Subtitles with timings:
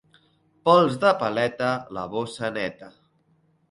[0.69, 2.95] Pols de paleta, la bossa neta.